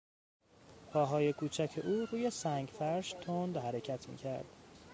پاهای 0.93 1.33
کوچک 1.33 1.79
او 1.83 2.05
روی 2.05 2.29
سنگفرش 2.29 3.13
تند 3.13 3.57
حرکت 3.57 4.09
میکرد. 4.09 4.45